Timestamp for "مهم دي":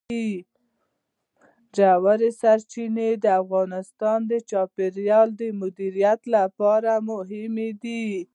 7.09-8.05